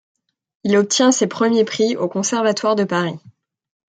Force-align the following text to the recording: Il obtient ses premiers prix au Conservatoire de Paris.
Il 0.63 0.75
obtient 0.77 1.11
ses 1.11 1.27
premiers 1.27 1.63
prix 1.63 1.95
au 1.95 2.07
Conservatoire 2.09 2.75
de 2.75 2.83
Paris. 2.85 3.19